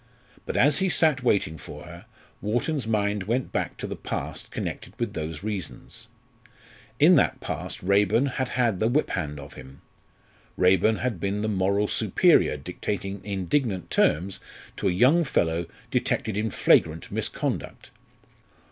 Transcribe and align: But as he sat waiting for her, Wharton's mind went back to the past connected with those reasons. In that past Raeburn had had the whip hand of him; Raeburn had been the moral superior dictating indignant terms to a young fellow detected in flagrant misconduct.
But 0.47 0.57
as 0.57 0.79
he 0.79 0.89
sat 0.89 1.21
waiting 1.21 1.59
for 1.59 1.83
her, 1.83 2.05
Wharton's 2.41 2.87
mind 2.87 3.25
went 3.25 3.51
back 3.51 3.77
to 3.77 3.85
the 3.85 3.95
past 3.95 4.49
connected 4.49 4.99
with 4.99 5.13
those 5.13 5.43
reasons. 5.43 6.07
In 6.99 7.13
that 7.17 7.39
past 7.39 7.83
Raeburn 7.83 8.25
had 8.25 8.49
had 8.49 8.79
the 8.79 8.87
whip 8.87 9.11
hand 9.11 9.39
of 9.39 9.53
him; 9.53 9.81
Raeburn 10.57 10.95
had 11.01 11.19
been 11.19 11.43
the 11.43 11.47
moral 11.47 11.87
superior 11.87 12.57
dictating 12.57 13.21
indignant 13.23 13.91
terms 13.91 14.39
to 14.77 14.87
a 14.87 14.91
young 14.91 15.23
fellow 15.23 15.67
detected 15.91 16.35
in 16.35 16.49
flagrant 16.49 17.11
misconduct. 17.11 17.91